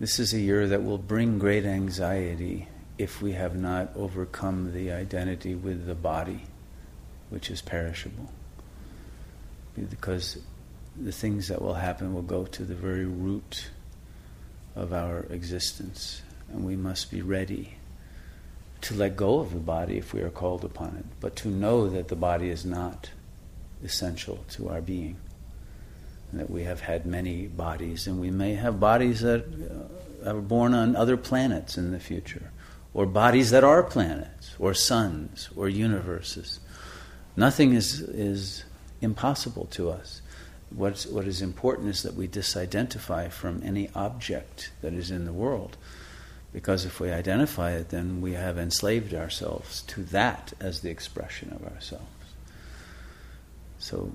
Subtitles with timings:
[0.00, 4.90] This is a year that will bring great anxiety if we have not overcome the
[4.90, 6.42] identity with the body,
[7.30, 8.30] which is perishable.
[9.76, 10.38] Because
[11.00, 13.70] the things that will happen will go to the very root
[14.74, 16.22] of our existence,
[16.52, 17.74] and we must be ready
[18.80, 21.88] to let go of the body if we are called upon it, but to know
[21.88, 23.10] that the body is not
[23.82, 25.16] essential to our being.
[26.32, 29.44] That we have had many bodies, and we may have bodies that
[30.24, 32.50] uh, are born on other planets in the future,
[32.92, 36.58] or bodies that are planets, or suns, or universes.
[37.36, 38.64] Nothing is, is
[39.00, 40.22] impossible to us.
[40.70, 45.32] What's, what is important is that we disidentify from any object that is in the
[45.32, 45.76] world.
[46.52, 51.52] Because if we identify it, then we have enslaved ourselves to that as the expression
[51.52, 52.06] of ourselves.
[53.78, 54.12] So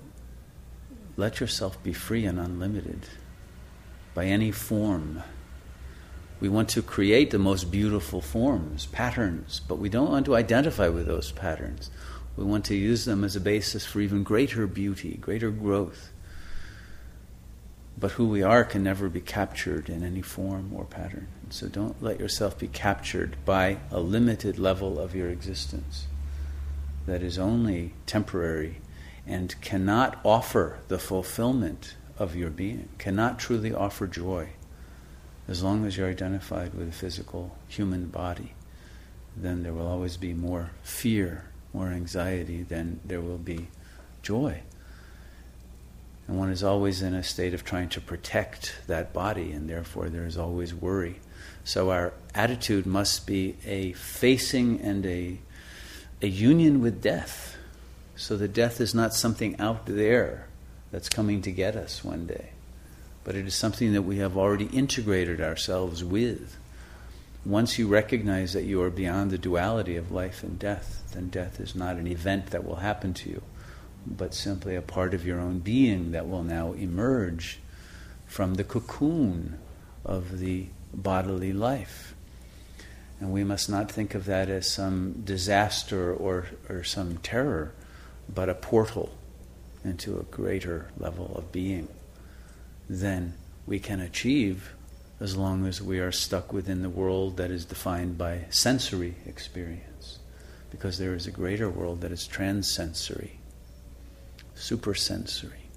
[1.20, 3.06] let yourself be free and unlimited
[4.14, 5.22] by any form.
[6.40, 10.88] We want to create the most beautiful forms, patterns, but we don't want to identify
[10.88, 11.92] with those patterns.
[12.38, 16.10] We want to use them as a basis for even greater beauty, greater growth.
[17.98, 21.28] But who we are can never be captured in any form or pattern.
[21.50, 26.08] So don't let yourself be captured by a limited level of your existence
[27.06, 28.80] that is only temporary
[29.30, 34.50] and cannot offer the fulfillment of your being, cannot truly offer joy
[35.48, 38.54] as long as you're identified with a physical human body.
[39.38, 43.68] Then there will always be more fear, more anxiety than there will be
[44.22, 44.62] joy.
[46.28, 50.10] And one is always in a state of trying to protect that body, and therefore
[50.10, 51.20] there is always worry.
[51.64, 55.40] So our attitude must be a facing and a,
[56.22, 57.58] a union with death.
[58.20, 60.48] So that death is not something out there
[60.92, 62.50] that's coming to get us one day,
[63.24, 66.58] but it is something that we have already integrated ourselves with.
[67.46, 71.60] Once you recognize that you are beyond the duality of life and death, then death
[71.60, 73.42] is not an event that will happen to you
[74.06, 77.60] but simply a part of your own being that will now emerge
[78.26, 79.60] from the cocoon
[80.06, 82.16] of the bodily life.
[83.20, 87.74] And we must not think of that as some disaster or, or some terror,
[88.34, 89.16] but a portal
[89.84, 91.88] into a greater level of being
[92.90, 93.34] than
[93.66, 94.74] we can achieve
[95.20, 100.20] as long as we are stuck within the world that is defined by sensory experience.
[100.72, 103.40] Because there is a greater world that is transsensory
[104.60, 105.70] supersensory.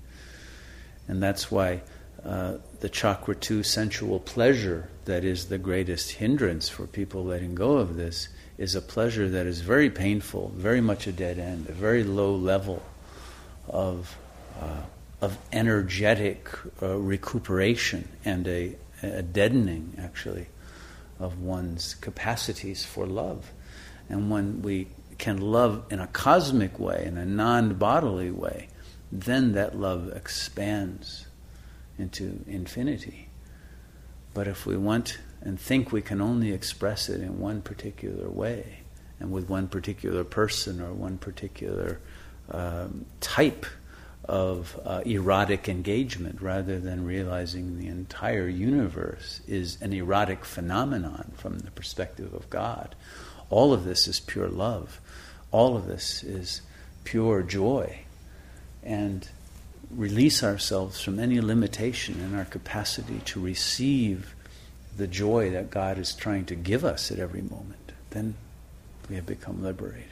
[1.08, 1.82] And that's why
[2.24, 7.78] uh, the chakra 2 sensual pleasure that is the greatest hindrance for people letting go
[7.78, 8.28] of this
[8.62, 12.32] is a pleasure that is very painful, very much a dead end, a very low
[12.36, 12.80] level
[13.66, 14.16] of,
[14.60, 14.82] uh,
[15.20, 16.48] of energetic
[16.80, 20.46] uh, recuperation and a, a deadening, actually,
[21.18, 23.50] of one's capacities for love.
[24.08, 24.86] And when we
[25.18, 28.68] can love in a cosmic way, in a non bodily way,
[29.10, 31.26] then that love expands
[31.98, 33.28] into infinity.
[34.34, 38.78] But if we want and think we can only express it in one particular way,
[39.20, 42.00] and with one particular person or one particular
[42.50, 43.66] um, type
[44.24, 51.58] of uh, erotic engagement, rather than realizing the entire universe is an erotic phenomenon from
[51.58, 52.94] the perspective of God,
[53.50, 55.00] all of this is pure love.
[55.50, 56.62] All of this is
[57.04, 58.04] pure joy
[58.82, 59.28] and
[59.94, 64.34] release ourselves from any limitation in our capacity to receive
[64.96, 68.34] the joy that God is trying to give us at every moment, then
[69.08, 70.08] we have become liberated.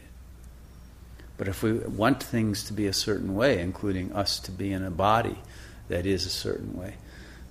[1.36, 4.84] But if we want things to be a certain way, including us to be in
[4.84, 5.38] a body
[5.88, 6.96] that is a certain way,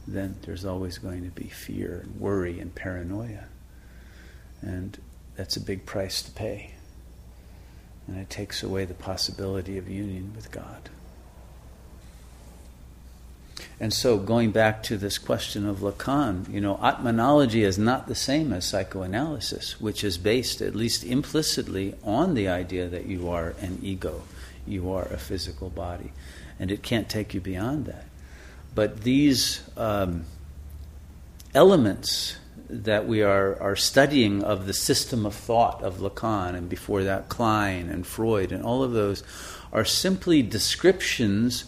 [0.08, 3.46] then there's always going to be fear and worry and paranoia.
[4.62, 4.98] And
[5.36, 6.74] that's a big price to pay.
[8.08, 10.90] And it takes away the possibility of union with God.
[13.80, 18.16] And so, going back to this question of Lacan, you know, Atmanology is not the
[18.16, 23.56] same as psychoanalysis, which is based, at least implicitly, on the idea that you are
[23.62, 24.24] an ego,
[24.68, 26.12] you are a physical body,
[26.60, 28.06] and it can't take you beyond that.
[28.76, 30.26] But these um,
[31.54, 32.38] elements
[32.70, 37.30] that we are, are studying of the system of thought of Lacan, and before that,
[37.30, 39.24] Klein and Freud, and all of those
[39.74, 41.66] are simply descriptions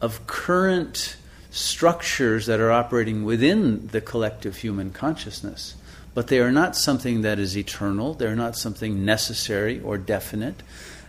[0.00, 1.16] of current
[1.52, 5.76] structures that are operating within the collective human consciousness.
[6.14, 10.62] But they are not something that is eternal, they're not something necessary or definite,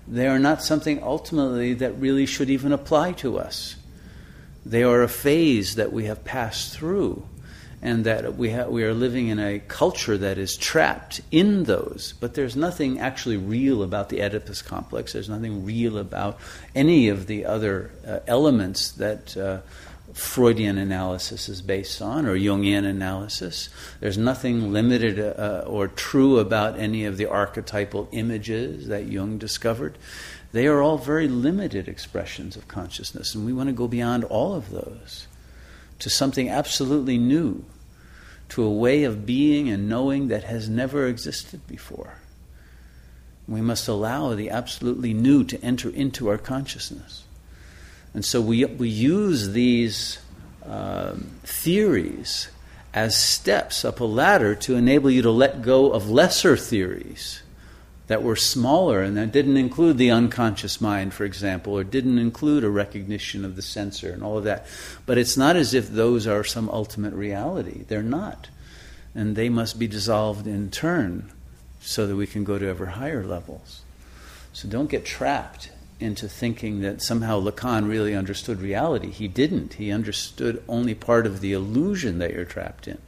[0.08, 3.78] they are not something ultimately that really should even apply to us.
[4.66, 7.26] They are a phase that we have passed through.
[7.84, 12.14] and that we, ha- we are living in a culture that is trapped in those.
[12.22, 15.12] But there's nothing actually real about the Oedipus complex.
[15.12, 16.40] There's nothing real about
[16.74, 19.60] any of the other uh, elements that uh,
[20.14, 23.70] Freudian analysis is based on or Jungian analysis.
[24.00, 29.98] There's nothing limited uh, or true about any of the archetypal images that Jung discovered.
[30.52, 34.54] They are all very limited expressions of consciousness, and we want to go beyond all
[34.54, 35.28] of those
[36.00, 37.66] to something absolutely new
[38.50, 42.20] to a way of being and knowing that has never existed before.
[43.48, 47.24] We must allow the absolutely new to enter into our consciousness.
[48.14, 50.20] And so we, we use these
[50.66, 52.50] uh, theories
[52.94, 57.42] as steps up a ladder to enable you to let go of lesser theories
[58.08, 62.64] that were smaller and that didn't include the unconscious mind, for example, or didn't include
[62.64, 64.68] a recognition of the censor and all of that.
[65.06, 67.84] But it's not as if those are some ultimate reality.
[67.88, 68.50] They're not.
[69.16, 71.32] And they must be dissolved in turn
[71.82, 73.82] so that we can go to ever higher levels.
[74.52, 75.70] So don't get trapped
[76.04, 79.10] into thinking that somehow Lacan really understood reality.
[79.10, 79.76] He didn't.
[79.76, 83.00] He understood only part of the illusion that you're trapped in.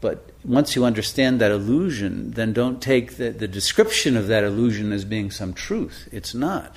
[0.00, 4.90] But once you understand that illusion, then don't take the, the description of that illusion
[4.90, 6.08] as being some truth.
[6.10, 6.76] It's not.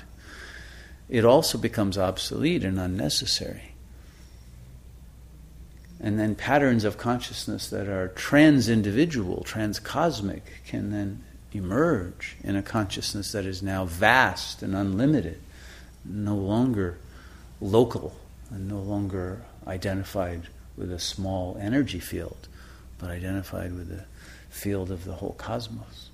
[1.08, 3.74] It also becomes obsolete and unnecessary.
[5.98, 11.24] And then patterns of consciousness that are trans individual, trans cosmic, can then
[11.56, 15.40] emerge in a consciousness that is now vast and unlimited,
[16.04, 16.98] no longer
[17.60, 18.16] local,
[18.50, 22.48] and no longer identified with a small energy field
[22.98, 24.04] but identified with the
[24.48, 26.10] field of the whole cosmos.